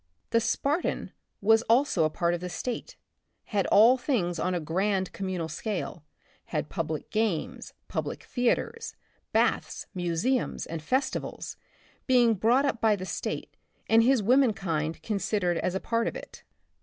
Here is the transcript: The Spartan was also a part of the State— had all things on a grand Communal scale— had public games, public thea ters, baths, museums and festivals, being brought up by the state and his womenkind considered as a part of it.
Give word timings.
The 0.31 0.39
Spartan 0.41 1.11
was 1.41 1.61
also 1.69 2.05
a 2.05 2.09
part 2.09 2.33
of 2.33 2.39
the 2.41 2.49
State— 2.49 2.95
had 3.53 3.67
all 3.67 3.97
things 3.99 4.39
on 4.39 4.55
a 4.55 4.59
grand 4.59 5.13
Communal 5.13 5.47
scale— 5.47 6.03
had 6.55 6.69
public 6.69 7.11
games, 7.11 7.75
public 7.87 8.23
thea 8.23 8.55
ters, 8.55 8.95
baths, 9.31 9.85
museums 9.93 10.65
and 10.65 10.81
festivals, 10.81 11.55
being 12.07 12.33
brought 12.33 12.65
up 12.65 12.81
by 12.81 12.95
the 12.95 13.05
state 13.05 13.55
and 13.87 14.01
his 14.01 14.23
womenkind 14.23 15.03
considered 15.03 15.59
as 15.59 15.75
a 15.75 15.79
part 15.79 16.07
of 16.07 16.15
it. 16.15 16.41